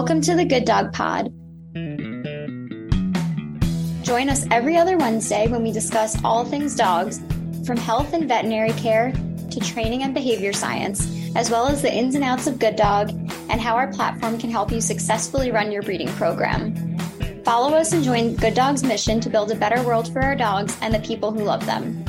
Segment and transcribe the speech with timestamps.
[0.00, 1.26] Welcome to the Good Dog Pod.
[4.02, 7.20] Join us every other Wednesday when we discuss all things dogs,
[7.66, 9.12] from health and veterinary care
[9.50, 13.10] to training and behavior science, as well as the ins and outs of Good Dog
[13.50, 16.96] and how our platform can help you successfully run your breeding program.
[17.44, 20.78] Follow us and join Good Dog's mission to build a better world for our dogs
[20.80, 22.02] and the people who love them.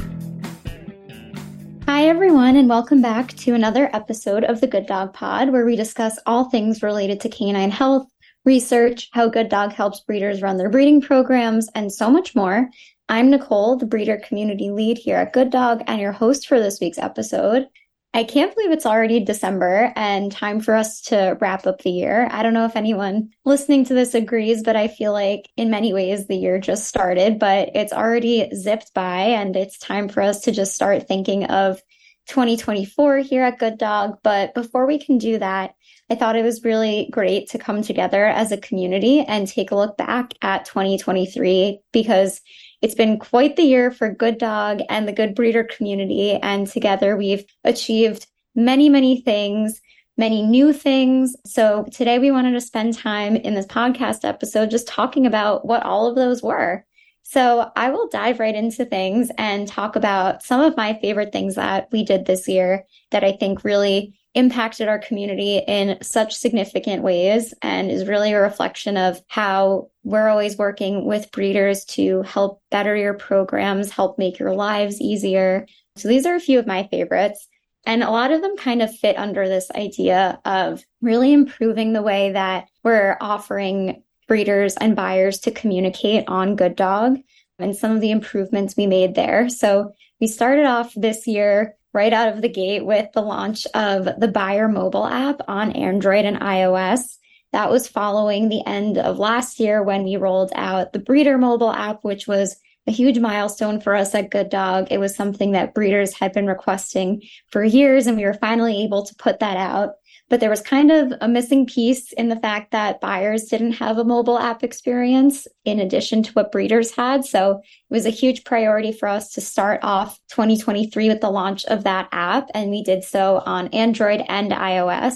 [1.94, 5.76] Hi, everyone, and welcome back to another episode of the Good Dog Pod, where we
[5.76, 8.08] discuss all things related to canine health,
[8.46, 12.70] research, how Good Dog helps breeders run their breeding programs, and so much more.
[13.10, 16.80] I'm Nicole, the breeder community lead here at Good Dog, and your host for this
[16.80, 17.68] week's episode.
[18.14, 22.28] I can't believe it's already December and time for us to wrap up the year.
[22.30, 25.94] I don't know if anyone listening to this agrees, but I feel like in many
[25.94, 30.42] ways the year just started, but it's already zipped by and it's time for us
[30.42, 31.82] to just start thinking of
[32.28, 34.18] 2024 here at Good Dog.
[34.24, 35.76] But before we can do that,
[36.10, 39.76] I thought it was really great to come together as a community and take a
[39.76, 42.42] look back at 2023 because
[42.82, 46.34] it's been quite the year for Good Dog and the Good Breeder community.
[46.34, 49.82] And together we've achieved many, many things,
[50.18, 51.36] many new things.
[51.46, 55.84] So today we wanted to spend time in this podcast episode just talking about what
[55.84, 56.86] all of those were.
[57.24, 61.56] So I will dive right into things and talk about some of my favorite things
[61.56, 67.04] that we did this year that I think really impacted our community in such significant
[67.04, 72.62] ways and is really a reflection of how we're always working with breeders to help
[72.72, 75.66] better your programs, help make your lives easier.
[75.98, 77.48] So these are a few of my favorites.
[77.86, 82.04] And a lot of them kind of fit under this idea of really improving the
[82.04, 87.18] way that we're offering breeders and buyers to communicate on Good Dog
[87.60, 89.50] and some of the improvements we made there.
[89.50, 94.08] So we started off this year right out of the gate with the launch of
[94.18, 97.18] the Buyer mobile app on Android and iOS.
[97.52, 101.72] That was following the end of last year when we rolled out the Breeder mobile
[101.72, 102.56] app, which was
[102.88, 104.88] a huge milestone for us at Good Dog.
[104.90, 109.06] It was something that breeders had been requesting for years, and we were finally able
[109.06, 109.96] to put that out.
[110.32, 113.98] But there was kind of a missing piece in the fact that buyers didn't have
[113.98, 117.26] a mobile app experience in addition to what breeders had.
[117.26, 121.66] So it was a huge priority for us to start off 2023 with the launch
[121.66, 122.48] of that app.
[122.54, 125.16] And we did so on Android and iOS.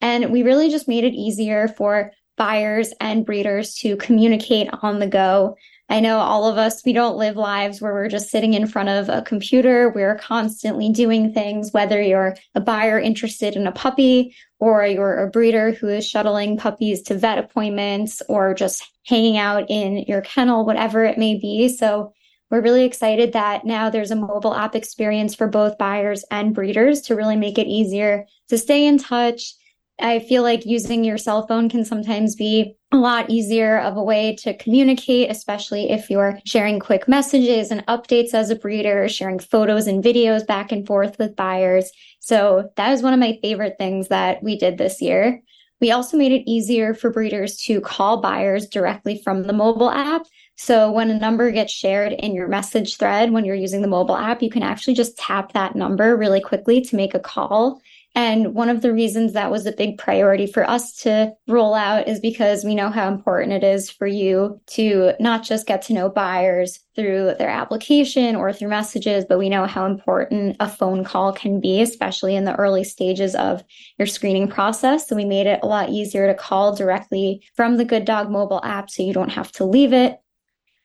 [0.00, 5.08] And we really just made it easier for buyers and breeders to communicate on the
[5.08, 5.56] go
[5.92, 8.88] I know all of us, we don't live lives where we're just sitting in front
[8.88, 9.90] of a computer.
[9.90, 15.28] We're constantly doing things, whether you're a buyer interested in a puppy or you're a
[15.28, 20.64] breeder who is shuttling puppies to vet appointments or just hanging out in your kennel,
[20.64, 21.68] whatever it may be.
[21.68, 22.14] So
[22.50, 27.02] we're really excited that now there's a mobile app experience for both buyers and breeders
[27.02, 29.56] to really make it easier to stay in touch
[30.02, 34.02] I feel like using your cell phone can sometimes be a lot easier of a
[34.02, 39.38] way to communicate, especially if you're sharing quick messages and updates as a breeder, sharing
[39.38, 41.90] photos and videos back and forth with buyers.
[42.20, 45.40] So that is one of my favorite things that we did this year.
[45.80, 50.26] We also made it easier for breeders to call buyers directly from the mobile app.
[50.56, 54.16] So when a number gets shared in your message thread when you're using the mobile
[54.16, 57.80] app, you can actually just tap that number really quickly to make a call.
[58.14, 62.08] And one of the reasons that was a big priority for us to roll out
[62.08, 65.94] is because we know how important it is for you to not just get to
[65.94, 71.04] know buyers through their application or through messages, but we know how important a phone
[71.04, 73.64] call can be, especially in the early stages of
[73.98, 75.08] your screening process.
[75.08, 78.60] So we made it a lot easier to call directly from the Good Dog mobile
[78.62, 80.18] app so you don't have to leave it.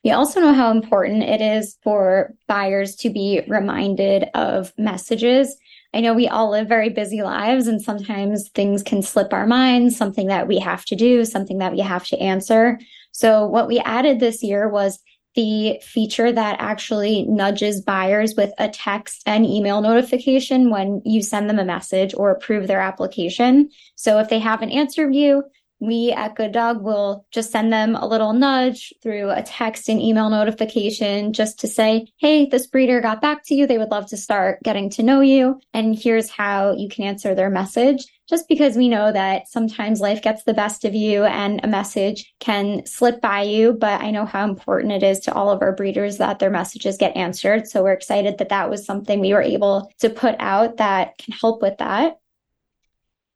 [0.06, 5.58] We also know how important it is for buyers to be reminded of messages
[5.98, 9.98] I know we all live very busy lives and sometimes things can slip our minds,
[9.98, 12.80] something that we have to do, something that we have to answer.
[13.14, 15.00] So what we added this year was
[15.34, 21.50] the feature that actually nudges buyers with a text and email notification when you send
[21.50, 23.72] them a message or approve their application.
[23.96, 25.46] So if they haven't answered you,
[25.80, 30.02] we at Good Dog will just send them a little nudge through a text and
[30.02, 33.68] email notification just to say, Hey, this breeder got back to you.
[33.68, 35.62] They would love to start getting to know you.
[35.74, 38.06] And here's how you can answer their message.
[38.28, 42.34] Just because we know that sometimes life gets the best of you and a message
[42.40, 43.74] can slip by you.
[43.74, 46.98] But I know how important it is to all of our breeders that their messages
[46.98, 47.68] get answered.
[47.68, 51.34] So we're excited that that was something we were able to put out that can
[51.34, 52.20] help with that.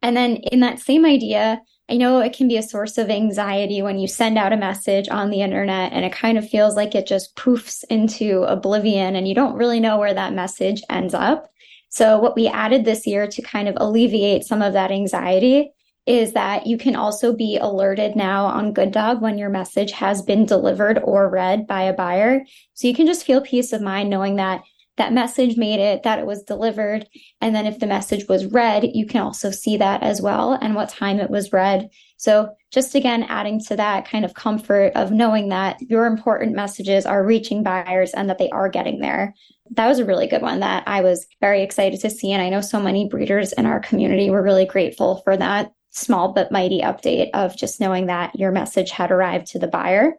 [0.02, 1.62] And then in that same idea,
[1.92, 5.10] I know it can be a source of anxiety when you send out a message
[5.10, 9.28] on the internet and it kind of feels like it just poofs into oblivion and
[9.28, 11.52] you don't really know where that message ends up.
[11.90, 15.74] So, what we added this year to kind of alleviate some of that anxiety
[16.06, 20.22] is that you can also be alerted now on Good Dog when your message has
[20.22, 22.46] been delivered or read by a buyer.
[22.74, 24.64] So you can just feel peace of mind knowing that
[24.98, 27.08] that message made it, that it was delivered.
[27.40, 30.76] And then if the message was read, you can also see that as well and
[30.76, 31.90] what time it was read.
[32.18, 37.06] So just again, adding to that kind of comfort of knowing that your important messages
[37.06, 39.34] are reaching buyers and that they are getting there.
[39.72, 42.32] That was a really good one that I was very excited to see.
[42.32, 46.34] And I know so many breeders in our community were really grateful for that small
[46.34, 50.14] but mighty update of just knowing that your message had arrived to the buyer.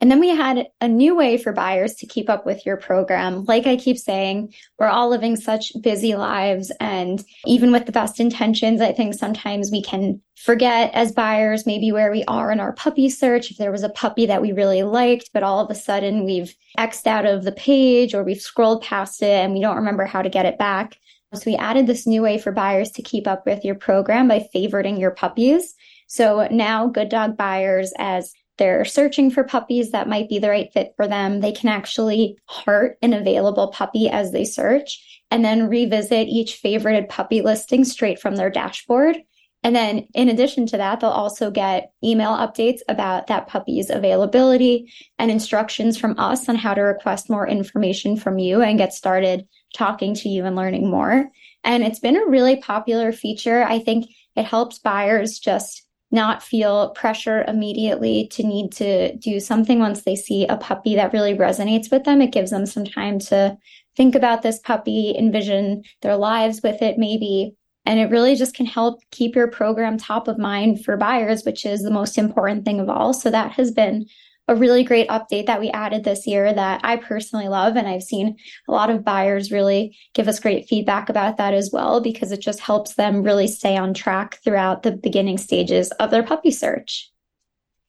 [0.00, 3.44] And then we had a new way for buyers to keep up with your program.
[3.44, 6.70] Like I keep saying, we're all living such busy lives.
[6.78, 11.90] And even with the best intentions, I think sometimes we can forget as buyers maybe
[11.90, 13.50] where we are in our puppy search.
[13.50, 16.54] If there was a puppy that we really liked, but all of a sudden we've
[16.78, 20.22] X'd out of the page or we've scrolled past it and we don't remember how
[20.22, 20.96] to get it back.
[21.34, 24.48] So we added this new way for buyers to keep up with your program by
[24.54, 25.74] favoriting your puppies.
[26.06, 30.72] So now good dog buyers, as they're searching for puppies that might be the right
[30.72, 35.68] fit for them, they can actually heart an available puppy as they search and then
[35.68, 39.16] revisit each favorited puppy listing straight from their dashboard.
[39.64, 44.92] And then in addition to that, they'll also get email updates about that puppy's availability
[45.18, 49.46] and instructions from us on how to request more information from you and get started
[49.74, 51.28] talking to you and learning more.
[51.64, 53.64] And it's been a really popular feature.
[53.64, 59.78] I think it helps buyers just not feel pressure immediately to need to do something
[59.78, 62.22] once they see a puppy that really resonates with them.
[62.22, 63.56] It gives them some time to
[63.96, 67.54] think about this puppy, envision their lives with it, maybe.
[67.84, 71.66] And it really just can help keep your program top of mind for buyers, which
[71.66, 73.12] is the most important thing of all.
[73.12, 74.06] So that has been
[74.48, 77.76] a really great update that we added this year that I personally love.
[77.76, 78.36] And I've seen
[78.66, 82.40] a lot of buyers really give us great feedback about that as well, because it
[82.40, 87.10] just helps them really stay on track throughout the beginning stages of their puppy search.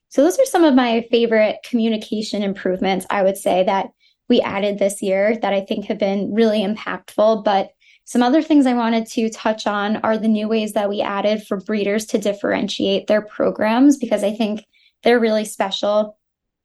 [0.10, 3.88] So those are some of my favorite communication improvements, I would say, that
[4.28, 7.46] we added this year that I think have been really impactful.
[7.46, 7.70] But
[8.04, 11.44] some other things I wanted to touch on are the new ways that we added
[11.48, 14.66] for breeders to differentiate their programs because I think
[15.04, 16.19] they're really special.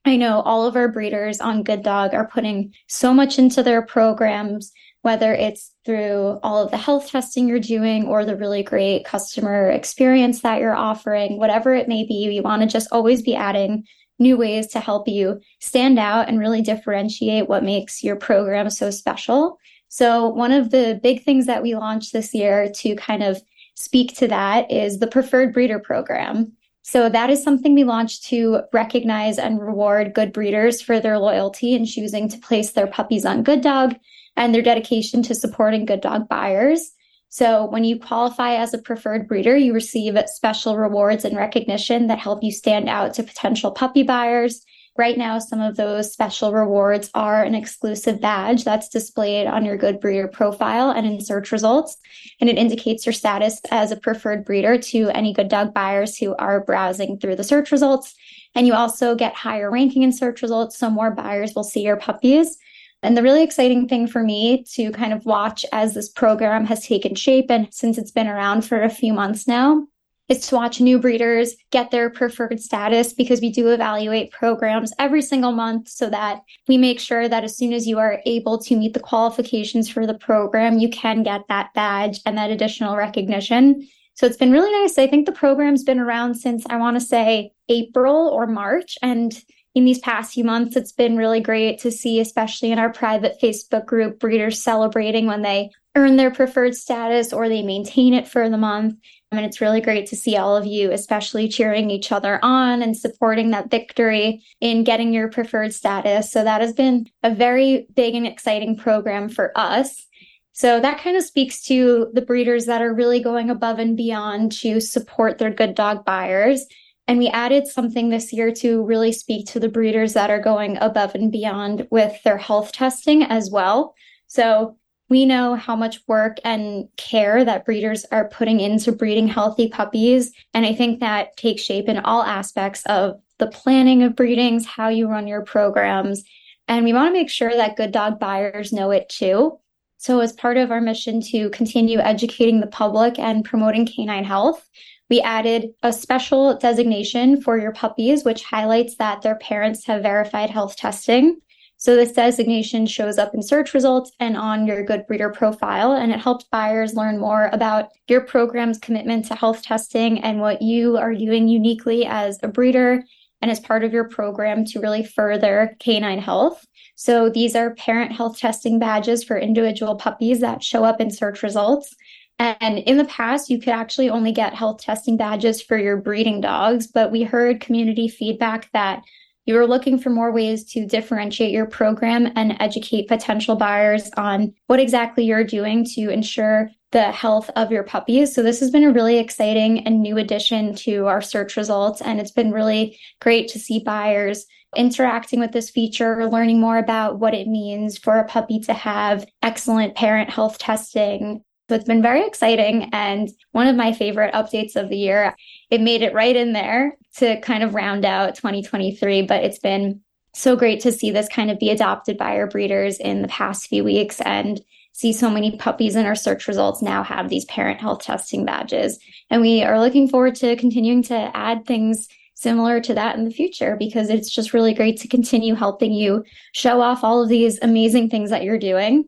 [0.04, 3.80] I know all of our breeders on Good Dog are putting so much into their
[3.80, 4.70] programs,
[5.00, 9.70] whether it's through all of the health testing you're doing or the really great customer
[9.70, 13.84] experience that you're offering, whatever it may be, you want to just always be adding
[14.18, 18.90] new ways to help you stand out and really differentiate what makes your program so
[18.90, 19.58] special.
[19.88, 23.40] So, one of the big things that we launched this year to kind of
[23.74, 26.52] speak to that is the preferred breeder program.
[26.86, 31.72] So that is something we launched to recognize and reward good breeders for their loyalty
[31.72, 33.96] in choosing to place their puppies on Good Dog
[34.36, 36.92] and their dedication to supporting Good Dog buyers.
[37.31, 42.19] So when you qualify as a preferred breeder, you receive special rewards and recognition that
[42.19, 44.62] help you stand out to potential puppy buyers
[44.96, 49.76] Right now, some of those special rewards are an exclusive badge that's displayed on your
[49.76, 51.96] Good Breeder profile and in search results.
[52.41, 56.37] And it indicates your status as a preferred breeder to any Good Dog buyers who
[56.37, 58.14] are browsing through the search results.
[58.55, 61.97] And you also get higher ranking in search results, so more buyers will see your
[61.97, 62.56] puppies.
[63.02, 66.87] And the really exciting thing for me to kind of watch as this program has
[66.87, 69.88] taken shape and since it's been around for a few months now
[70.28, 75.21] is to watch new breeders get their preferred status because we do evaluate programs every
[75.21, 78.76] single month so that we make sure that as soon as you are able to
[78.76, 83.87] meet the qualifications for the program, you can get that badge and that additional recognition.
[84.14, 84.97] So it's been really nice.
[84.97, 88.97] I think the program's been around since I want to say April or March.
[89.02, 89.38] And
[89.75, 93.37] in these past few months, it's been really great to see, especially in our private
[93.43, 98.49] Facebook group, breeders celebrating when they earn their preferred status or they maintain it for
[98.49, 98.95] the month.
[99.37, 102.97] And it's really great to see all of you, especially cheering each other on and
[102.97, 106.31] supporting that victory in getting your preferred status.
[106.31, 110.07] So that has been a very big and exciting program for us.
[110.53, 114.53] So that kind of speaks to the breeders that are really going above and beyond
[114.53, 116.64] to support their good dog buyers.
[117.09, 120.79] And we added something this year to really speak to the breeders that are going
[120.79, 123.95] above and beyond with their health testing as well.
[124.26, 124.79] So
[125.14, 130.33] we know how much work and care that breeders are putting into breeding healthy puppies.
[130.52, 134.88] And I think that takes shape in all aspects of the planning of breedings, how
[134.88, 136.25] you run your programs.
[136.66, 139.61] And we want to make sure that good dog buyers know it too.
[139.99, 144.68] So, as part of our mission to continue educating the public and promoting canine health,
[145.09, 150.50] we added a special designation for your puppies, which highlights that their parents have verified
[150.50, 151.40] health testing.
[151.85, 156.12] So this designation shows up in search results and on your Good Breeder profile, and
[156.12, 160.97] it helps buyers learn more about your program's commitment to health testing and what you
[160.97, 163.05] are doing uniquely as a breeder
[163.43, 166.64] and as part of your program to really further canine health.
[166.95, 171.43] So these are parent health testing badges for individual puppies that show up in search
[171.43, 171.95] results.
[172.38, 176.41] And in the past, you could actually only get health testing badges for your breeding
[176.41, 179.03] dogs, but we heard community feedback that
[179.46, 184.54] you are looking for more ways to differentiate your program and educate potential buyers on
[184.66, 188.34] what exactly you're doing to ensure the health of your puppies.
[188.34, 192.00] So this has been a really exciting and new addition to our search results.
[192.00, 194.46] And it's been really great to see buyers
[194.76, 199.26] interacting with this feature, learning more about what it means for a puppy to have
[199.42, 204.76] excellent parent health testing, so it's been very exciting and one of my favorite updates
[204.76, 205.35] of the year.
[205.71, 210.00] It made it right in there to kind of round out 2023, but it's been
[210.35, 213.68] so great to see this kind of be adopted by our breeders in the past
[213.68, 214.61] few weeks and
[214.92, 218.99] see so many puppies in our search results now have these parent health testing badges.
[219.30, 223.30] And we are looking forward to continuing to add things similar to that in the
[223.30, 227.59] future because it's just really great to continue helping you show off all of these
[227.62, 229.04] amazing things that you're doing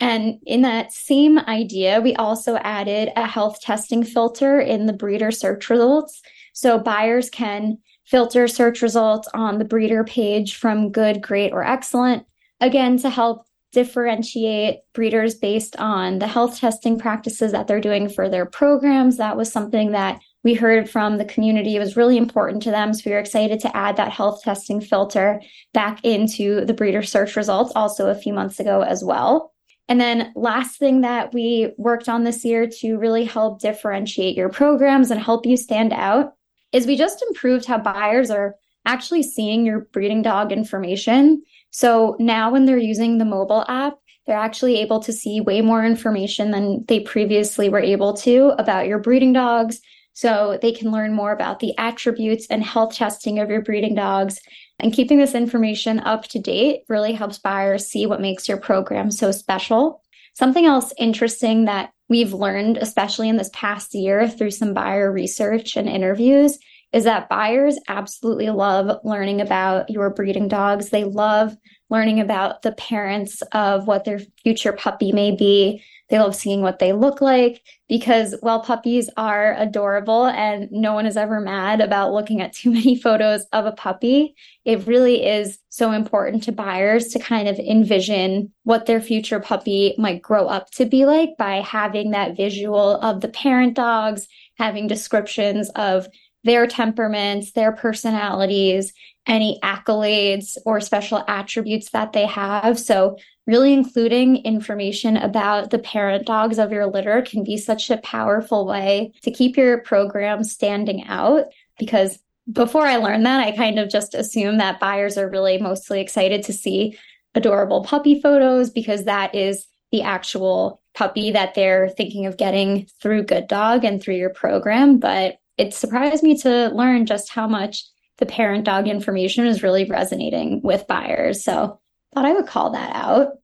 [0.00, 5.30] and in that same idea, we also added a health testing filter in the breeder
[5.30, 6.22] search results.
[6.54, 12.24] So buyers can filter search results on the breeder page from good, great, or excellent,
[12.60, 18.28] again, to help differentiate breeders based on the health testing practices that they're doing for
[18.28, 19.16] their programs.
[19.18, 21.76] That was something that we heard from the community.
[21.76, 22.94] It was really important to them.
[22.94, 25.40] So we were excited to add that health testing filter
[25.72, 29.52] back into the breeder search results also a few months ago as well.
[29.90, 34.48] And then last thing that we worked on this year to really help differentiate your
[34.48, 36.34] programs and help you stand out
[36.72, 38.54] is we just improved how buyers are
[38.86, 41.42] actually seeing your breeding dog information.
[41.72, 43.94] So now when they're using the mobile app,
[44.26, 48.86] they're actually able to see way more information than they previously were able to about
[48.86, 49.80] your breeding dogs.
[50.12, 54.38] So they can learn more about the attributes and health testing of your breeding dogs
[54.82, 59.10] and keeping this information up to date really helps buyers see what makes your program
[59.10, 60.02] so special.
[60.34, 65.76] Something else interesting that we've learned, especially in this past year through some buyer research
[65.76, 66.58] and interviews,
[66.92, 70.90] is that buyers absolutely love learning about your breeding dogs.
[70.90, 71.56] They love
[71.88, 75.82] learning about the parents of what their future puppy may be.
[76.10, 81.06] They love seeing what they look like because while puppies are adorable and no one
[81.06, 85.58] is ever mad about looking at too many photos of a puppy, it really is
[85.68, 90.70] so important to buyers to kind of envision what their future puppy might grow up
[90.72, 94.26] to be like by having that visual of the parent dogs,
[94.58, 96.08] having descriptions of
[96.42, 98.92] their temperaments, their personalities,
[99.26, 102.78] any accolades or special attributes that they have.
[102.78, 103.16] So
[103.50, 108.64] really including information about the parent dogs of your litter can be such a powerful
[108.64, 111.46] way to keep your program standing out
[111.78, 116.00] because before I learned that, I kind of just assumed that buyers are really mostly
[116.00, 116.98] excited to see
[117.34, 123.24] adorable puppy photos because that is the actual puppy that they're thinking of getting through
[123.24, 124.98] Good Dog and through your program.
[124.98, 127.84] But it surprised me to learn just how much
[128.18, 131.44] the parent dog information is really resonating with buyers.
[131.44, 131.80] So
[132.14, 133.38] thought I would call that out.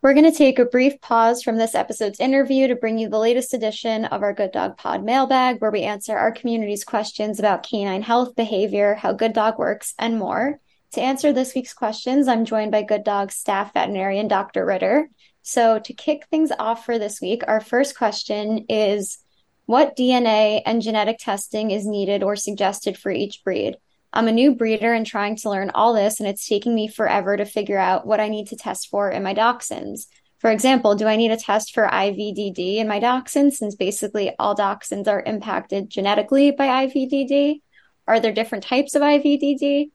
[0.00, 3.18] We're going to take a brief pause from this episode's interview to bring you the
[3.18, 7.68] latest edition of our Good Dog Pod mailbag, where we answer our community's questions about
[7.68, 10.60] canine health, behavior, how Good Dog works, and more.
[10.92, 14.64] To answer this week's questions, I'm joined by Good Dog staff veterinarian Dr.
[14.64, 15.10] Ritter.
[15.42, 19.18] So, to kick things off for this week, our first question is
[19.66, 23.76] What DNA and genetic testing is needed or suggested for each breed?
[24.12, 27.36] I'm a new breeder and trying to learn all this, and it's taking me forever
[27.36, 30.06] to figure out what I need to test for in my dachshunds.
[30.38, 34.54] For example, do I need a test for IVDD in my dachshunds since basically all
[34.54, 37.60] dachshunds are impacted genetically by IVDD?
[38.06, 39.90] Are there different types of IVDD?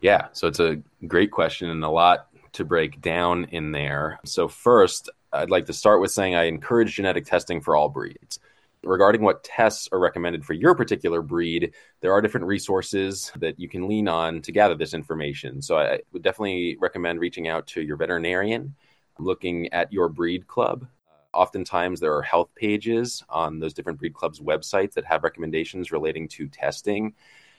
[0.00, 4.18] Yeah, so it's a great question and a lot to break down in there.
[4.24, 8.38] So, first, I'd like to start with saying I encourage genetic testing for all breeds.
[8.84, 13.68] Regarding what tests are recommended for your particular breed, there are different resources that you
[13.68, 15.62] can lean on to gather this information.
[15.62, 18.74] So I would definitely recommend reaching out to your veterinarian,
[19.20, 20.86] looking at your breed club.
[21.32, 26.26] Oftentimes, there are health pages on those different breed clubs' websites that have recommendations relating
[26.28, 27.14] to testing.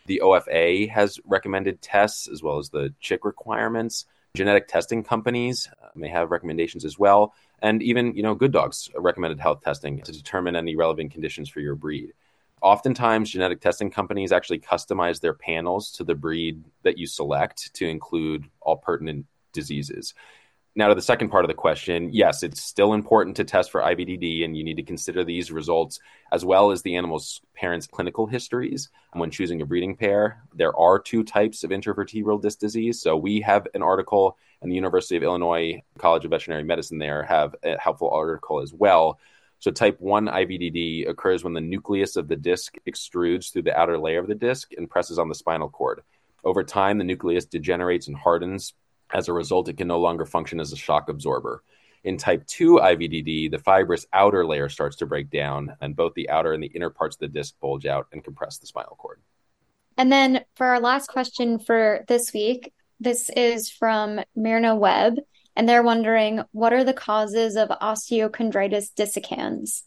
[0.08, 4.06] The OFA has recommended tests as well as the CHIC requirements.
[4.36, 7.34] Genetic testing companies uh, may have recommendations as well
[7.64, 11.50] and even you know good dogs uh, recommended health testing to determine any relevant conditions
[11.50, 12.14] for your breed
[12.64, 17.86] oftentimes genetic testing companies actually customize their panels to the breed that you select to
[17.86, 20.14] include all pertinent diseases.
[20.76, 23.82] Now, to the second part of the question, yes, it's still important to test for
[23.82, 26.00] IVDD, and you need to consider these results
[26.32, 30.42] as well as the animal's parents' clinical histories when choosing a breeding pair.
[30.56, 33.00] There are two types of intervertebral disc disease.
[33.00, 37.24] So, we have an article, and the University of Illinois College of Veterinary Medicine there
[37.24, 39.20] have a helpful article as well.
[39.60, 43.98] So, type 1 IVDD occurs when the nucleus of the disc extrudes through the outer
[43.98, 46.02] layer of the disc and presses on the spinal cord.
[46.44, 48.74] Over time, the nucleus degenerates and hardens
[49.14, 51.64] as a result, it can no longer function as a shock absorber.
[52.04, 56.30] In type 2 IVDD, the fibrous outer layer starts to break down, and both the
[56.30, 59.22] outer and the inner parts of the disc bulge out and compress the spinal cord.
[59.98, 65.16] And then for our last question for this week, this is from Myrna Webb,
[65.56, 69.84] and they're wondering what are the causes of osteochondritis dissecans?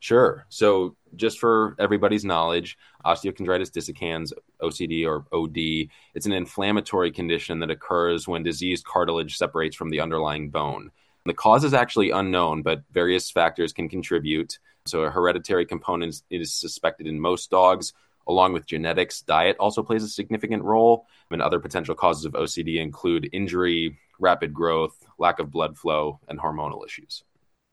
[0.00, 0.46] Sure.
[0.48, 7.70] So, just for everybody's knowledge, osteochondritis dissecans, OCD or OD, it's an inflammatory condition that
[7.70, 10.90] occurs when diseased cartilage separates from the underlying bone.
[11.26, 14.58] The cause is actually unknown, but various factors can contribute.
[14.86, 17.92] So, a hereditary component is suspected in most dogs,
[18.28, 19.22] along with genetics.
[19.22, 21.06] Diet also plays a significant role.
[21.30, 26.38] And other potential causes of OCD include injury, rapid growth, lack of blood flow, and
[26.38, 27.24] hormonal issues.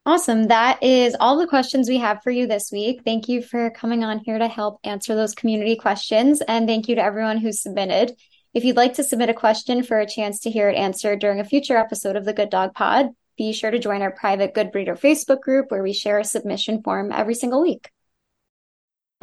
[0.07, 0.43] Awesome.
[0.49, 3.01] That is all the questions we have for you this week.
[3.03, 6.41] Thank you for coming on here to help answer those community questions.
[6.41, 8.15] And thank you to everyone who submitted.
[8.53, 11.39] If you'd like to submit a question for a chance to hear it answered during
[11.39, 14.71] a future episode of the Good Dog Pod, be sure to join our private Good
[14.71, 17.89] Breeder Facebook group where we share a submission form every single week.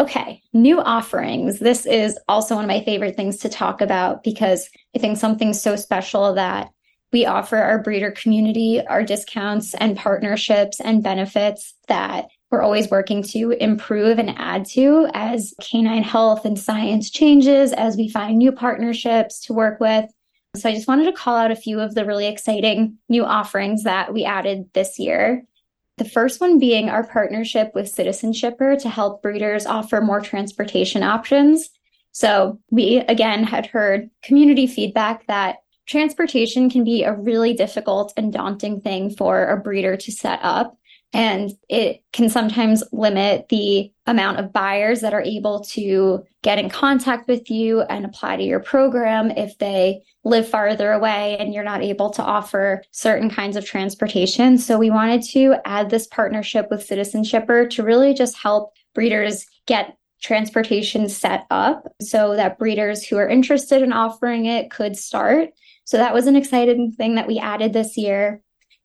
[0.02, 1.60] Okay, new offerings.
[1.60, 5.54] This is also one of my favorite things to talk about because I think something
[5.54, 6.72] so special that
[7.12, 13.22] we offer our breeder community our discounts and partnerships and benefits that we're always working
[13.22, 18.50] to improve and add to as canine health and science changes, as we find new
[18.50, 20.10] partnerships to work with.
[20.56, 23.84] So I just wanted to call out a few of the really exciting new offerings
[23.84, 25.44] that we added this year.
[25.98, 31.02] The first one being our partnership with Citizen Shipper to help breeders offer more transportation
[31.02, 31.68] options.
[32.12, 38.32] So we again had heard community feedback that transportation can be a really difficult and
[38.32, 40.76] daunting thing for a breeder to set up.
[41.12, 46.70] And it can sometimes limit the amount of buyers that are able to get in
[46.70, 51.64] contact with you and apply to your program if they live farther away and you're
[51.64, 54.56] not able to offer certain kinds of transportation.
[54.56, 59.46] So we wanted to add this partnership with Citizen Shipper to really just help breeders
[59.66, 65.50] get transportation set up so that breeders who are interested in offering it could start.
[65.84, 68.40] So that was an exciting thing that we added this year.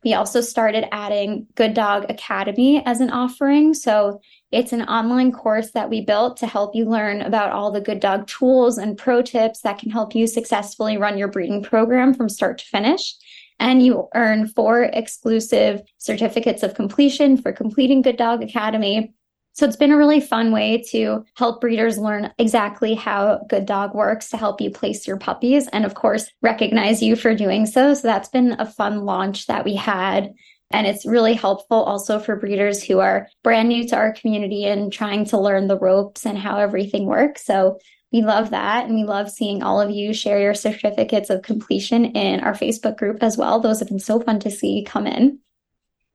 [0.07, 3.73] We also started adding Good Dog Academy as an offering.
[3.73, 4.21] So
[4.53, 7.99] it's an online course that we built to help you learn about all the good
[7.99, 12.29] dog tools and pro tips that can help you successfully run your breeding program from
[12.29, 13.15] start to finish.
[13.59, 19.13] And you earn four exclusive certificates of completion for completing Good Dog Academy.
[19.57, 23.95] So it's been a really fun way to help breeders learn exactly how Good Dog
[23.95, 27.95] works to help you place your puppies and, of course, recognize you for doing so.
[27.95, 30.31] So that's been a fun launch that we had.
[30.69, 34.93] And it's really helpful also for breeders who are brand new to our community and
[34.93, 37.43] trying to learn the ropes and how everything works.
[37.43, 37.79] So
[38.11, 38.85] we love that.
[38.85, 42.97] And we love seeing all of you share your certificates of completion in our Facebook
[42.97, 43.59] group as well.
[43.59, 45.39] Those have been so fun to see come in.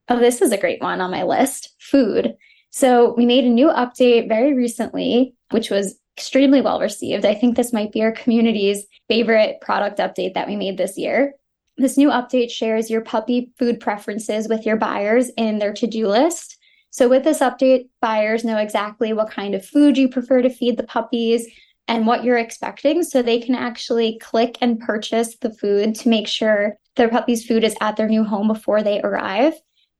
[0.07, 2.37] Oh, this is a great one on my list food.
[2.75, 7.23] So we made a new update very recently, which was extremely well received.
[7.23, 11.35] I think this might be our community's favorite product update that we made this year.
[11.77, 16.07] This new update shares your puppy food preferences with your buyers in their to do
[16.07, 16.57] list.
[16.89, 20.77] So, with this update, buyers know exactly what kind of food you prefer to feed
[20.77, 21.47] the puppies
[21.87, 23.03] and what you're expecting.
[23.03, 27.63] So, they can actually click and purchase the food to make sure their puppy's food
[27.63, 29.53] is at their new home before they arrive.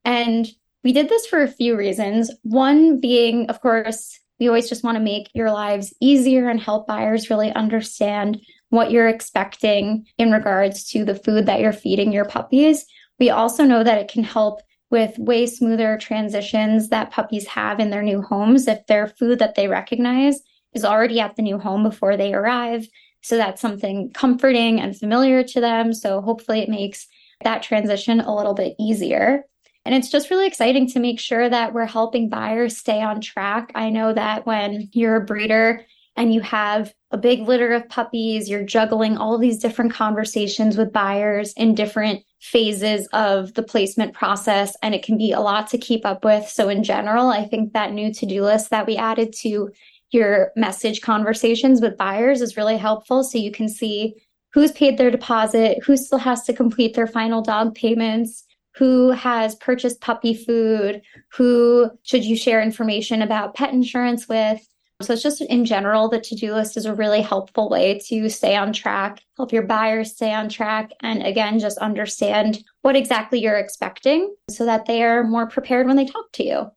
[0.04, 0.48] And
[0.84, 2.32] we did this for a few reasons.
[2.44, 6.88] One being, of course, we always just want to make your lives easier and help
[6.88, 12.26] buyers really understand what you're expecting in regards to the food that you're feeding your
[12.26, 12.86] puppies.
[13.20, 17.90] We also know that it can help with way smoother transitions that puppies have in
[17.90, 20.42] their new homes if their food that they recognize
[20.74, 22.88] is already at the new home before they arrive.
[23.22, 25.94] So that's something comforting and familiar to them.
[25.94, 27.08] So hopefully it makes
[27.44, 29.46] that transition a little bit easier.
[29.86, 33.72] And it's just really exciting to make sure that we're helping buyers stay on track.
[33.76, 38.50] I know that when you're a breeder and you have a big litter of puppies,
[38.50, 44.76] you're juggling all these different conversations with buyers in different phases of the placement process,
[44.84, 46.48] and it can be a lot to keep up with.
[46.48, 49.72] So, in general, I think that new to do list that we added to
[50.12, 53.24] your message conversations with buyers is really helpful.
[53.24, 54.16] So, you can see
[54.54, 58.44] who's paid their deposit, who still has to complete their final dog payments,
[58.76, 61.02] who has purchased puppy food,
[61.34, 64.60] who should you share information about pet insurance with.
[65.02, 68.30] So it's just in general, the to do list is a really helpful way to
[68.30, 73.40] stay on track, help your buyers stay on track, and again, just understand what exactly
[73.40, 76.72] you're expecting so that they are more prepared when they talk to you.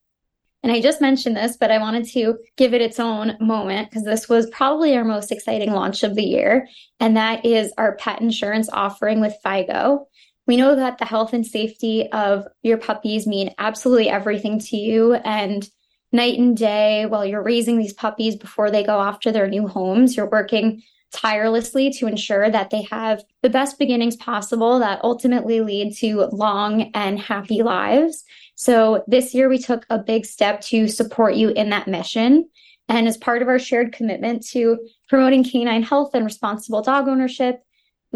[0.63, 4.03] And I just mentioned this, but I wanted to give it its own moment because
[4.03, 6.67] this was probably our most exciting launch of the year.
[6.99, 10.07] And that is our pet insurance offering with FIGO.
[10.47, 15.15] We know that the health and safety of your puppies mean absolutely everything to you.
[15.15, 15.69] And
[16.13, 19.67] night and day, while you're raising these puppies before they go off to their new
[19.67, 20.83] homes, you're working
[21.13, 26.91] tirelessly to ensure that they have the best beginnings possible that ultimately lead to long
[26.95, 28.25] and happy lives.
[28.55, 32.49] So this year we took a big step to support you in that mission.
[32.89, 34.79] And as part of our shared commitment to
[35.09, 37.61] promoting canine health and responsible dog ownership,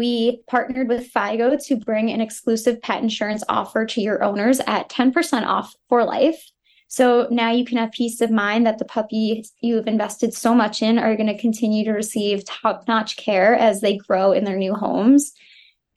[0.01, 4.89] we partnered with FIGO to bring an exclusive pet insurance offer to your owners at
[4.89, 6.43] 10% off for life.
[6.87, 10.81] So now you can have peace of mind that the puppies you've invested so much
[10.81, 14.57] in are going to continue to receive top notch care as they grow in their
[14.57, 15.33] new homes.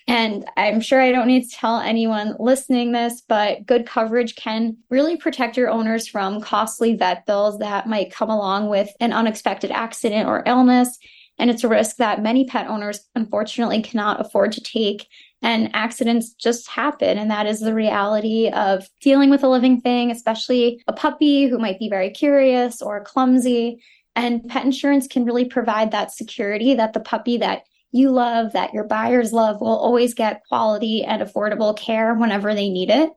[0.07, 4.77] And I'm sure I don't need to tell anyone listening this, but good coverage can
[4.91, 9.71] really protect your owners from costly vet bills that might come along with an unexpected
[9.71, 10.99] accident or illness.
[11.39, 15.09] And it's a risk that many pet owners unfortunately cannot afford to take.
[15.43, 17.19] And accidents just happen.
[17.19, 21.59] And that is the reality of dealing with a living thing, especially a puppy who
[21.59, 23.83] might be very curious or clumsy.
[24.17, 28.73] And pet insurance can really provide that security that the puppy that you love, that
[28.73, 33.11] your buyers love, will always get quality and affordable care whenever they need it.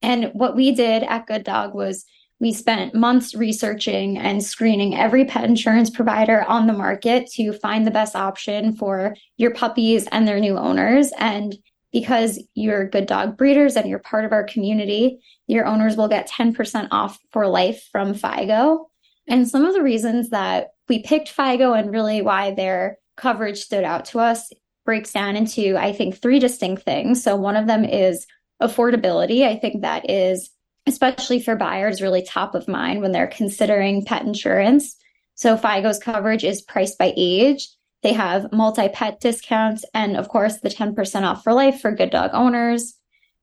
[0.00, 2.04] And what we did at Good Dog was
[2.40, 7.86] we spent months researching and screening every pet insurance provider on the market to find
[7.86, 11.10] the best option for your puppies and their new owners.
[11.18, 11.56] And
[11.92, 16.30] because you're good dog breeders and you're part of our community, your owners will get
[16.30, 18.86] 10% off for life from FIGO.
[19.26, 23.84] And some of the reasons that we picked FIGO and really why they're coverage stood
[23.84, 24.50] out to us
[24.84, 27.22] breaks down into, I think, three distinct things.
[27.22, 28.26] So one of them is
[28.62, 29.46] affordability.
[29.46, 30.50] I think that is,
[30.88, 34.96] especially for buyers, really top of mind when they're considering pet insurance.
[35.34, 37.68] So FIGO's coverage is priced by age.
[38.02, 42.10] They have multi pet discounts and, of course, the 10% off for life for good
[42.10, 42.94] dog owners.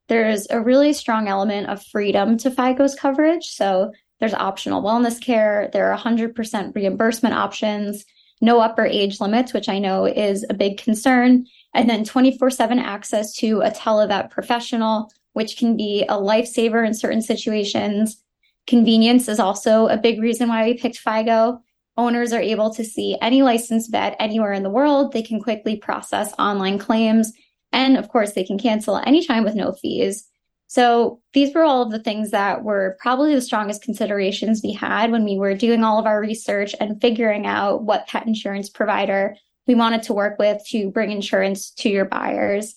[0.08, 3.45] There's a really strong element of freedom to FIGO's coverage.
[3.45, 8.05] So there's optional wellness care, there are 100% reimbursement options
[8.41, 12.79] no upper age limits, which I know is a big concern, and then 24 7
[12.79, 18.24] access to a televet professional, which can be a lifesaver in certain situations.
[18.67, 21.60] Convenience is also a big reason why we picked FIGO.
[21.98, 25.12] Owners are able to see any licensed vet anywhere in the world.
[25.12, 27.34] They can quickly process online claims.
[27.74, 30.26] And of course, they can cancel anytime with no fees.
[30.67, 35.12] So these were all of the things that were probably the strongest considerations we had
[35.12, 39.36] when we were doing all of our research and figuring out what pet insurance provider
[39.67, 42.74] we wanted to work with to bring insurance to your buyers.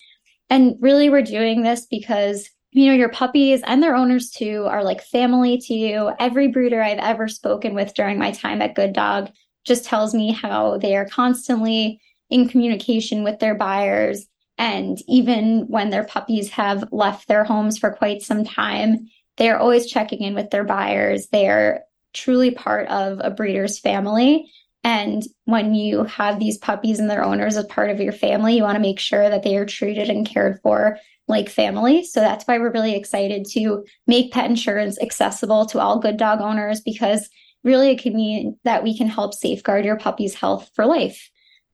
[0.49, 4.83] And really, we're doing this because, you know, your puppies and their owners too are
[4.83, 6.11] like family to you.
[6.19, 9.29] Every breeder I've ever spoken with during my time at Good Dog
[9.65, 14.27] just tells me how they are constantly in communication with their buyers
[14.59, 19.87] and even when their puppies have left their homes for quite some time, they're always
[19.87, 21.29] checking in with their buyers.
[21.31, 24.51] They're truly part of a breeder's family.
[24.83, 28.63] And when you have these puppies and their owners as part of your family, you
[28.63, 32.03] want to make sure that they are treated and cared for like family.
[32.03, 36.41] So that's why we're really excited to make pet insurance accessible to all good dog
[36.41, 37.29] owners because
[37.63, 41.29] really it can mean that we can help safeguard your puppy's health for life.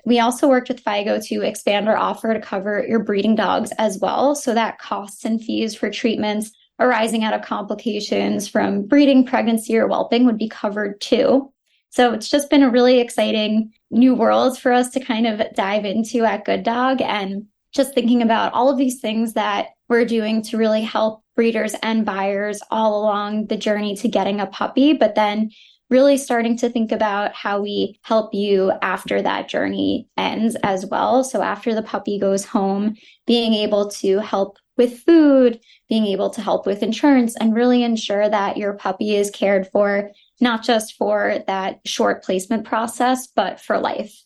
[0.05, 3.97] We also worked with FIGO to expand our offer to cover your breeding dogs as
[3.99, 9.75] well, so that costs and fees for treatments arising out of complications from breeding, pregnancy,
[9.77, 11.51] or whelping would be covered too.
[11.95, 15.85] So it's just been a really exciting new world for us to kind of dive
[15.85, 20.41] into at Good Dog and just thinking about all of these things that we're doing
[20.41, 25.15] to really help breeders and buyers all along the journey to getting a puppy, but
[25.15, 25.51] then
[25.89, 31.23] really starting to think about how we help you after that journey ends as well.
[31.23, 36.41] So after the puppy goes home, being able to help with food, being able to
[36.41, 41.43] help with insurance, and really ensure that your puppy is cared for, not just for
[41.47, 44.23] that short placement process, but for life.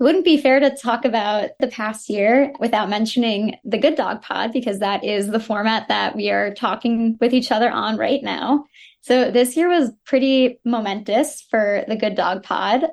[0.00, 4.22] It wouldn't be fair to talk about the past year without mentioning the Good Dog
[4.22, 8.22] Pod, because that is the format that we are talking with each other on right
[8.22, 8.64] now.
[9.00, 12.84] So this year was pretty momentous for the Good Dog Pod.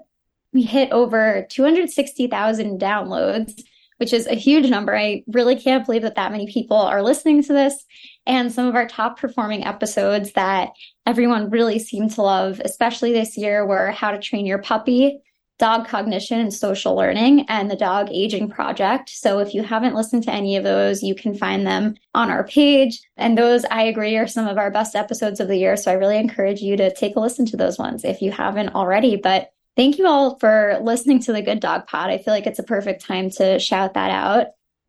[0.56, 3.62] we hit over 260,000 downloads,
[3.98, 4.96] which is a huge number.
[4.96, 7.86] I really can't believe that that many people are listening to this.
[8.26, 10.70] And some of our top performing episodes that
[11.06, 15.22] everyone really seemed to love, especially this year, were How to Train Your Puppy,
[15.58, 19.10] Dog Cognition and Social Learning, and the Dog Aging Project.
[19.10, 22.46] So if you haven't listened to any of those, you can find them on our
[22.46, 23.00] page.
[23.16, 25.78] And those, I agree, are some of our best episodes of the year.
[25.78, 28.76] So I really encourage you to take a listen to those ones if you haven't
[28.76, 29.16] already.
[29.16, 32.10] But thank you all for listening to the Good Dog Pod.
[32.10, 34.48] I feel like it's a perfect time to shout that out.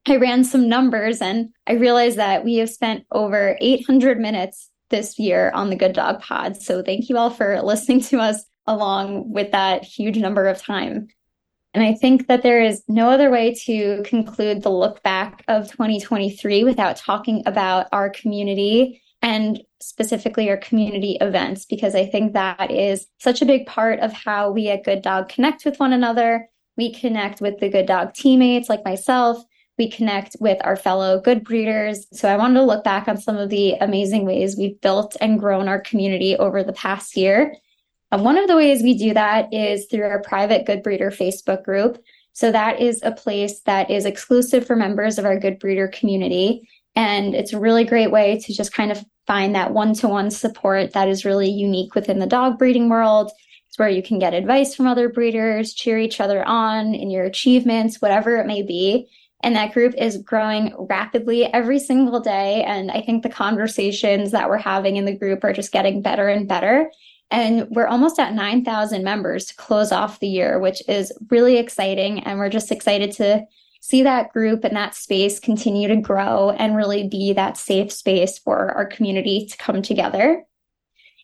[0.09, 5.19] I ran some numbers and I realized that we have spent over 800 minutes this
[5.19, 6.57] year on the Good Dog Pod.
[6.57, 11.09] So thank you all for listening to us along with that huge number of time.
[11.75, 15.71] And I think that there is no other way to conclude the look back of
[15.71, 22.71] 2023 without talking about our community and specifically our community events, because I think that
[22.71, 26.49] is such a big part of how we at Good Dog connect with one another.
[26.77, 29.43] We connect with the Good Dog teammates like myself.
[29.79, 32.07] We connect with our fellow good breeders.
[32.13, 35.39] So I wanted to look back on some of the amazing ways we've built and
[35.39, 37.53] grown our community over the past year
[38.13, 41.65] and one of the ways we do that is through our private Good Breeder Facebook
[41.65, 42.03] group.
[42.33, 46.69] So that is a place that is exclusive for members of our Good Breeder community.
[46.95, 50.31] And it's a really great way to just kind of find that one to one
[50.31, 53.31] support that is really unique within the dog breeding world.
[53.69, 57.25] It's where you can get advice from other breeders, cheer each other on in your
[57.25, 59.09] achievements, whatever it may be.
[59.43, 62.63] And that group is growing rapidly every single day.
[62.65, 66.29] And I think the conversations that we're having in the group are just getting better
[66.29, 66.91] and better.
[67.31, 72.21] And we're almost at 9,000 members to close off the year, which is really exciting.
[72.21, 73.45] And we're just excited to
[73.87, 78.37] see that group and that space continue to grow and really be that safe space
[78.37, 80.43] for our community to come together.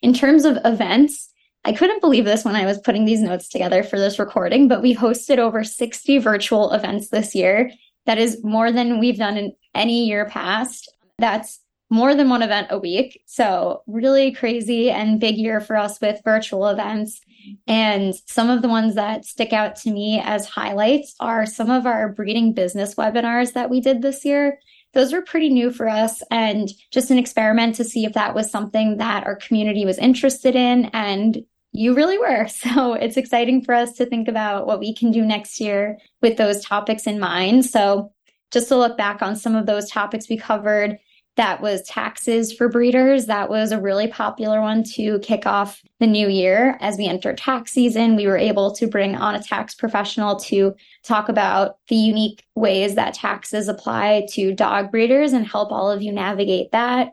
[0.01, 1.33] In terms of events,
[1.65, 4.81] I couldn't believe this when I was putting these notes together for this recording, but
[4.81, 7.73] we hosted over 60 virtual events this year.
[8.07, 10.89] That is more than we've done in any year past.
[11.19, 13.23] That's more than one event a week.
[13.27, 17.21] So, really crazy and big year for us with virtual events.
[17.67, 21.87] And some of the ones that stick out to me as highlights are some of
[21.87, 24.59] our breeding business webinars that we did this year.
[24.95, 28.51] Those were pretty new for us and just an experiment to see if that was
[28.51, 30.87] something that our community was interested in.
[30.93, 31.39] And
[31.73, 32.47] you really were.
[32.49, 36.37] So it's exciting for us to think about what we can do next year with
[36.37, 37.65] those topics in mind.
[37.65, 38.13] So
[38.51, 40.99] just to look back on some of those topics we covered,
[41.37, 43.27] that was taxes for breeders.
[43.27, 46.77] That was a really popular one to kick off the new year.
[46.81, 50.75] As we enter tax season, we were able to bring on a tax professional to
[51.03, 56.03] talk about the unique ways that taxes apply to dog breeders and help all of
[56.03, 57.13] you navigate that.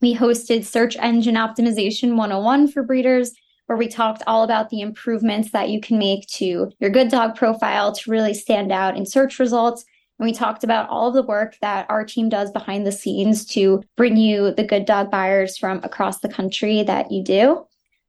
[0.00, 3.32] We hosted Search Engine Optimization 101 for breeders,
[3.66, 7.34] where we talked all about the improvements that you can make to your good dog
[7.34, 9.84] profile to really stand out in search results
[10.18, 13.44] and we talked about all of the work that our team does behind the scenes
[13.46, 17.64] to bring you the good dog buyers from across the country that you do.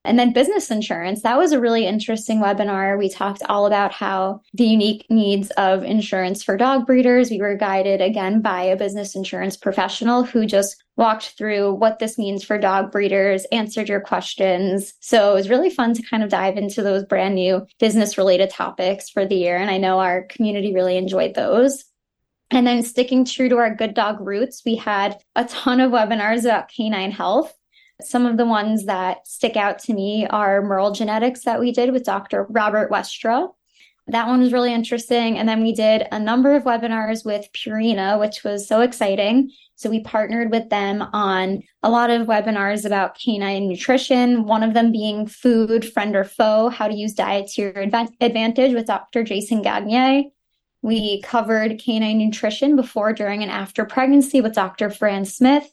[0.05, 2.97] And then business insurance, that was a really interesting webinar.
[2.97, 7.29] We talked all about how the unique needs of insurance for dog breeders.
[7.29, 12.17] We were guided again by a business insurance professional who just walked through what this
[12.17, 14.93] means for dog breeders, answered your questions.
[15.01, 18.49] So it was really fun to kind of dive into those brand new business related
[18.49, 19.57] topics for the year.
[19.57, 21.83] And I know our community really enjoyed those.
[22.51, 26.45] And then sticking true to our good dog roots, we had a ton of webinars
[26.45, 27.53] about canine health.
[28.01, 31.91] Some of the ones that stick out to me are Merle Genetics that we did
[31.91, 32.47] with Dr.
[32.49, 33.49] Robert Westra.
[34.07, 35.37] That one was really interesting.
[35.37, 39.51] And then we did a number of webinars with Purina, which was so exciting.
[39.75, 44.73] So we partnered with them on a lot of webinars about canine nutrition, one of
[44.73, 47.71] them being food, friend or foe, how to use diet to your
[48.19, 49.23] advantage with Dr.
[49.23, 50.31] Jason Gagné.
[50.81, 54.89] We covered canine nutrition before, during, and after pregnancy with Dr.
[54.89, 55.69] Fran Smith.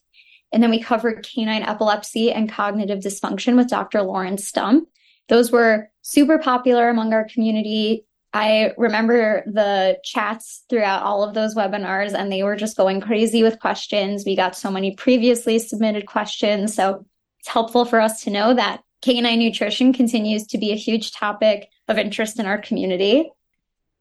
[0.53, 4.03] And then we covered canine epilepsy and cognitive dysfunction with Dr.
[4.03, 4.89] Lauren Stump.
[5.29, 8.05] Those were super popular among our community.
[8.33, 13.43] I remember the chats throughout all of those webinars, and they were just going crazy
[13.43, 14.25] with questions.
[14.25, 16.75] We got so many previously submitted questions.
[16.75, 17.07] So
[17.41, 21.69] it's helpful for us to know that canine nutrition continues to be a huge topic
[21.89, 23.31] of interest in our community.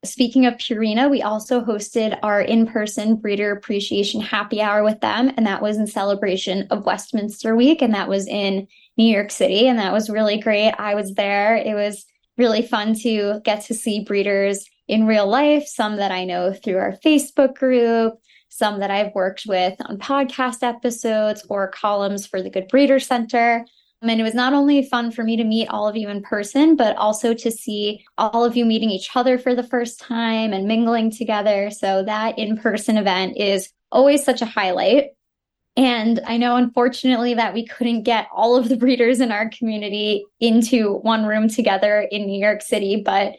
[0.06, 5.32] Speaking of Purina, we also hosted our in person breeder appreciation happy hour with them.
[5.36, 7.82] And that was in celebration of Westminster Week.
[7.82, 9.68] And that was in New York City.
[9.68, 10.74] And that was really great.
[10.78, 11.56] I was there.
[11.56, 12.06] It was
[12.38, 16.78] really fun to get to see breeders in real life, some that I know through
[16.78, 22.50] our Facebook group, some that I've worked with on podcast episodes or columns for the
[22.50, 23.66] Good Breeder Center.
[24.10, 26.76] And it was not only fun for me to meet all of you in person,
[26.76, 30.68] but also to see all of you meeting each other for the first time and
[30.68, 31.70] mingling together.
[31.72, 35.12] So that in person event is always such a highlight.
[35.78, 40.26] And I know, unfortunately, that we couldn't get all of the breeders in our community
[40.40, 43.02] into one room together in New York City.
[43.04, 43.34] But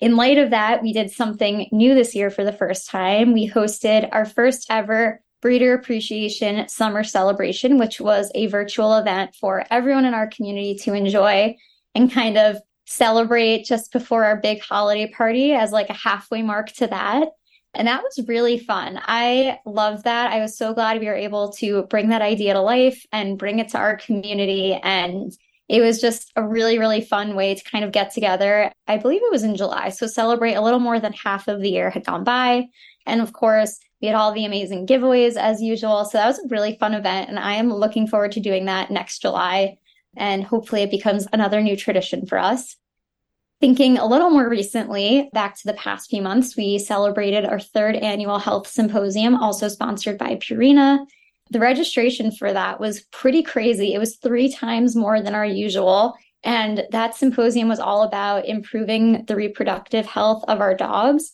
[0.00, 3.32] in light of that, we did something new this year for the first time.
[3.32, 9.64] We hosted our first ever Breeder Appreciation Summer Celebration, which was a virtual event for
[9.70, 11.56] everyone in our community to enjoy
[11.94, 16.70] and kind of celebrate just before our big holiday party as like a halfway mark
[16.72, 17.28] to that.
[17.74, 19.00] And that was really fun.
[19.02, 20.30] I love that.
[20.30, 23.58] I was so glad we were able to bring that idea to life and bring
[23.58, 24.74] it to our community.
[24.74, 25.32] And
[25.68, 28.70] it was just a really, really fun way to kind of get together.
[28.86, 29.88] I believe it was in July.
[29.88, 32.66] So celebrate a little more than half of the year had gone by.
[33.06, 36.04] And of course, we had all the amazing giveaways as usual.
[36.04, 37.28] So that was a really fun event.
[37.28, 39.78] And I am looking forward to doing that next July.
[40.16, 42.76] And hopefully it becomes another new tradition for us.
[43.60, 47.94] Thinking a little more recently, back to the past few months, we celebrated our third
[47.94, 51.06] annual health symposium, also sponsored by Purina.
[51.50, 53.94] The registration for that was pretty crazy.
[53.94, 56.16] It was three times more than our usual.
[56.42, 61.30] And that symposium was all about improving the reproductive health of our dogs.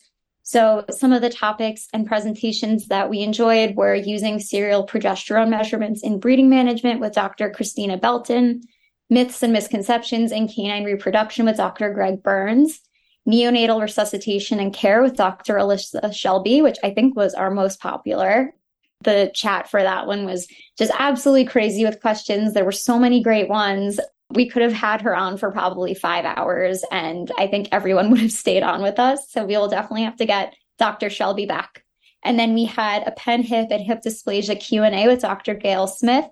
[0.48, 6.02] So, some of the topics and presentations that we enjoyed were using serial progesterone measurements
[6.02, 7.50] in breeding management with Dr.
[7.50, 8.62] Christina Belton,
[9.11, 11.92] Myths and Misconceptions in Canine Reproduction with Dr.
[11.92, 12.80] Greg Burns,
[13.28, 15.56] Neonatal Resuscitation and Care with Dr.
[15.56, 18.54] Alyssa Shelby, which I think was our most popular.
[19.02, 22.54] The chat for that one was just absolutely crazy with questions.
[22.54, 24.00] There were so many great ones.
[24.30, 28.20] We could have had her on for probably five hours, and I think everyone would
[28.20, 29.30] have stayed on with us.
[29.30, 31.10] So we will definitely have to get Dr.
[31.10, 31.84] Shelby back.
[32.24, 35.54] And then we had a PennHIP and hip dysplasia Q&A with Dr.
[35.54, 36.26] Gail Smith.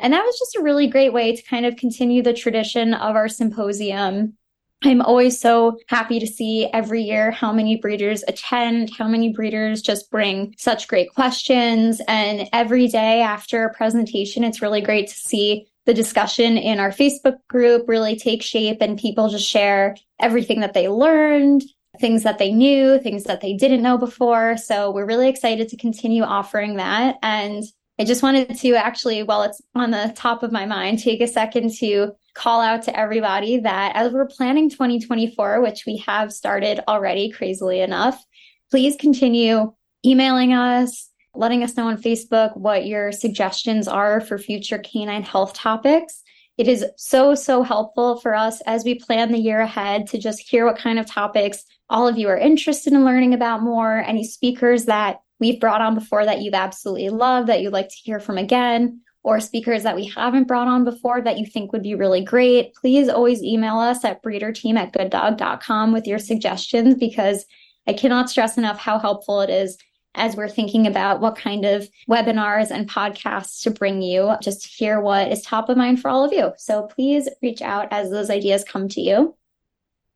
[0.00, 3.16] And that was just a really great way to kind of continue the tradition of
[3.16, 4.36] our symposium.
[4.82, 9.80] I'm always so happy to see every year how many breeders attend, how many breeders
[9.80, 12.02] just bring such great questions.
[12.06, 16.90] And every day after a presentation, it's really great to see the discussion in our
[16.90, 21.62] Facebook group really take shape and people just share everything that they learned,
[22.00, 24.56] things that they knew, things that they didn't know before.
[24.56, 27.16] So we're really excited to continue offering that.
[27.22, 27.62] And
[27.98, 31.28] I just wanted to actually, while it's on the top of my mind, take a
[31.28, 36.80] second to call out to everybody that as we're planning 2024, which we have started
[36.88, 38.20] already, crazily enough,
[38.70, 39.72] please continue
[40.04, 45.54] emailing us, letting us know on Facebook what your suggestions are for future canine health
[45.54, 46.22] topics.
[46.56, 50.48] It is so, so helpful for us as we plan the year ahead to just
[50.48, 54.24] hear what kind of topics all of you are interested in learning about more, any
[54.24, 58.20] speakers that we've brought on before that you've absolutely loved, that you'd like to hear
[58.20, 61.94] from again, or speakers that we haven't brought on before that you think would be
[61.94, 67.44] really great, please always email us at breederteam at gooddog.com with your suggestions because
[67.86, 69.76] I cannot stress enough how helpful it is
[70.14, 75.00] as we're thinking about what kind of webinars and podcasts to bring you, just hear
[75.00, 76.52] what is top of mind for all of you.
[76.56, 79.36] So please reach out as those ideas come to you.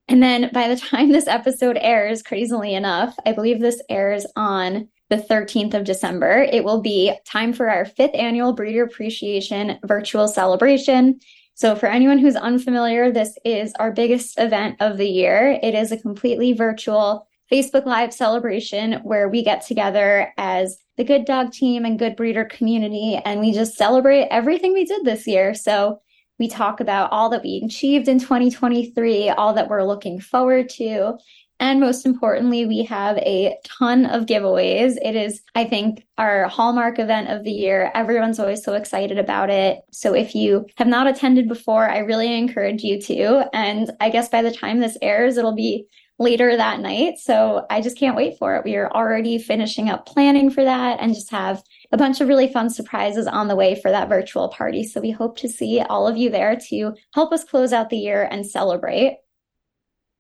[0.09, 4.89] And then by the time this episode airs, crazily enough, I believe this airs on
[5.11, 10.29] the 13th of December, it will be time for our fifth annual Breeder Appreciation virtual
[10.29, 11.21] celebration.
[11.55, 15.59] So, for anyone who's unfamiliar, this is our biggest event of the year.
[15.63, 21.25] It is a completely virtual Facebook Live celebration where we get together as the Good
[21.25, 25.55] Dog team and Good Breeder community, and we just celebrate everything we did this year.
[25.55, 26.01] So,
[26.39, 31.19] we talk about all that we achieved in 2023, all that we're looking forward to,
[31.61, 34.97] and most importantly, we have a ton of giveaways.
[35.03, 37.91] It is, I think, our hallmark event of the year.
[37.95, 39.81] Everyone's always so excited about it.
[39.91, 43.49] So if you have not attended before, I really encourage you to.
[43.53, 45.87] And I guess by the time this airs, it'll be
[46.19, 47.19] later that night.
[47.19, 48.65] So I just can't wait for it.
[48.65, 52.53] We are already finishing up planning for that and just have a bunch of really
[52.53, 54.85] fun surprises on the way for that virtual party.
[54.85, 57.99] So we hope to see all of you there to help us close out the
[57.99, 59.19] year and celebrate.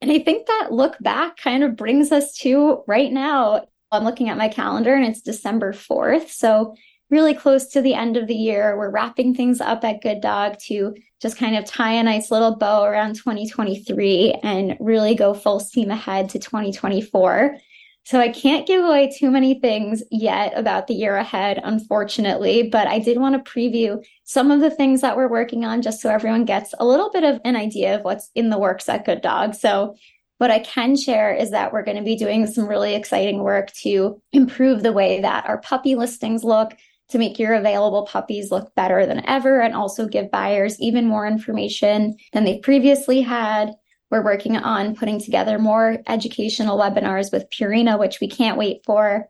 [0.00, 3.66] And I think that look back kind of brings us to right now.
[3.90, 6.28] I'm looking at my calendar and it's December 4th.
[6.28, 6.76] So,
[7.11, 8.76] really close to the end of the year.
[8.76, 12.56] We're wrapping things up at Good Dog to just kind of tie a nice little
[12.56, 17.56] bow around 2023 and really go full steam ahead to 2024.
[18.04, 22.86] So I can't give away too many things yet about the year ahead, unfortunately, but
[22.86, 26.09] I did want to preview some of the things that we're working on just so
[26.09, 29.20] everyone gets a little bit of an idea of what's in the works at Good
[29.20, 29.54] Dog.
[29.54, 29.94] So
[30.38, 33.72] what I can share is that we're going to be doing some really exciting work
[33.82, 36.74] to improve the way that our puppy listings look,
[37.11, 41.26] to make your available puppies look better than ever and also give buyers even more
[41.26, 43.72] information than they've previously had.
[44.11, 49.28] We're working on putting together more educational webinars with Purina, which we can't wait for.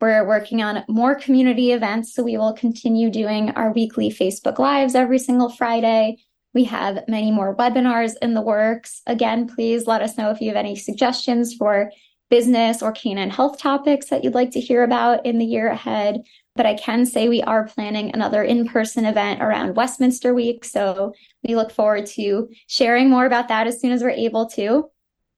[0.00, 4.96] We're working on more community events, so we will continue doing our weekly Facebook Lives
[4.96, 6.16] every single Friday.
[6.54, 9.00] We have many more webinars in the works.
[9.06, 11.90] Again, please let us know if you have any suggestions for
[12.30, 16.22] business or canine health topics that you'd like to hear about in the year ahead.
[16.54, 20.64] But I can say we are planning another in person event around Westminster Week.
[20.64, 21.14] So
[21.46, 24.90] we look forward to sharing more about that as soon as we're able to.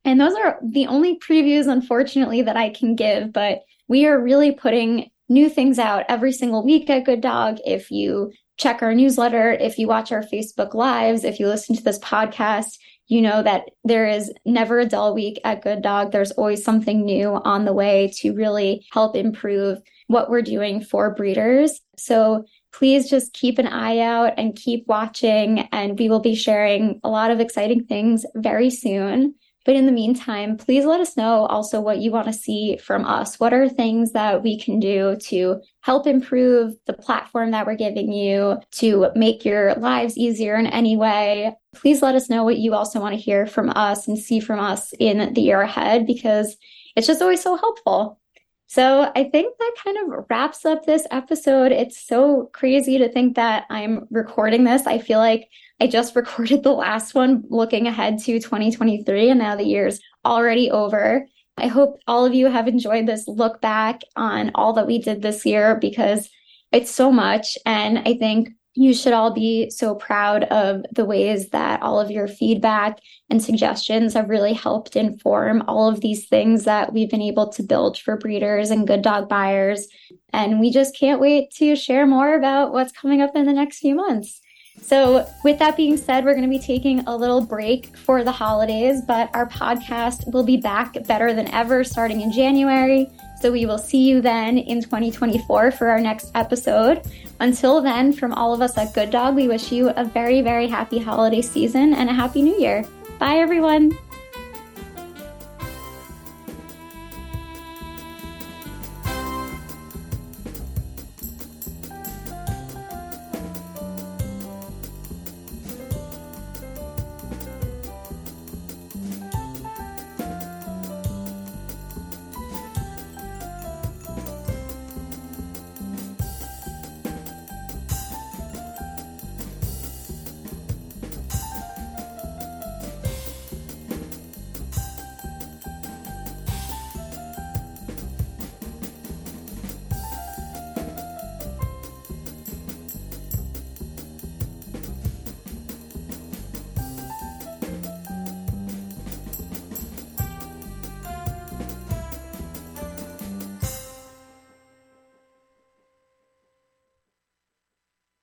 [0.04, 3.32] And those are the only previews, unfortunately, that I can give.
[3.32, 7.58] But we are really putting new things out every single week at Good Dog.
[7.64, 11.82] If you check our newsletter, if you watch our Facebook Lives, if you listen to
[11.82, 16.12] this podcast, you know that there is never a dull week at Good Dog.
[16.12, 21.14] There's always something new on the way to really help improve what we're doing for
[21.14, 21.80] breeders.
[21.96, 27.00] So please just keep an eye out and keep watching, and we will be sharing
[27.04, 29.34] a lot of exciting things very soon.
[29.64, 33.06] But in the meantime, please let us know also what you want to see from
[33.06, 33.40] us.
[33.40, 38.12] What are things that we can do to help improve the platform that we're giving
[38.12, 41.56] you, to make your lives easier in any way?
[41.74, 44.60] Please let us know what you also want to hear from us and see from
[44.60, 46.56] us in the year ahead because
[46.94, 48.20] it's just always so helpful.
[48.66, 51.70] So I think that kind of wraps up this episode.
[51.70, 54.86] It's so crazy to think that I'm recording this.
[54.86, 55.48] I feel like
[55.80, 60.70] I just recorded the last one looking ahead to 2023 and now the year's already
[60.70, 61.26] over.
[61.56, 65.22] I hope all of you have enjoyed this look back on all that we did
[65.22, 66.28] this year because
[66.72, 67.56] it's so much.
[67.64, 72.10] And I think you should all be so proud of the ways that all of
[72.10, 72.98] your feedback
[73.30, 77.62] and suggestions have really helped inform all of these things that we've been able to
[77.62, 79.86] build for breeders and good dog buyers.
[80.32, 83.78] And we just can't wait to share more about what's coming up in the next
[83.78, 84.40] few months.
[84.82, 88.32] So, with that being said, we're going to be taking a little break for the
[88.32, 93.08] holidays, but our podcast will be back better than ever starting in January.
[93.40, 97.02] So, we will see you then in 2024 for our next episode.
[97.40, 100.66] Until then, from all of us at Good Dog, we wish you a very, very
[100.66, 102.84] happy holiday season and a happy new year.
[103.18, 103.96] Bye, everyone.